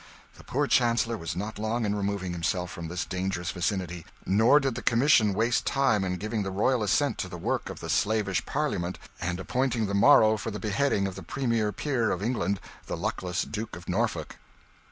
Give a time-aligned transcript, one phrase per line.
[0.35, 4.73] The poor Chancellor was not long in removing himself from this dangerous vicinity; nor did
[4.73, 8.43] the commission waste time in giving the royal assent to the work of the slavish
[8.47, 12.97] Parliament, and appointing the morrow for the beheading of the premier peer of England, the
[12.97, 14.37] luckless Duke of Norfolk.